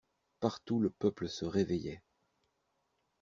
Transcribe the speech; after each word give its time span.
Partout 0.39 0.79
le 0.79 0.89
peuple 0.89 1.29
se 1.29 1.45
réveillait. 1.45 2.01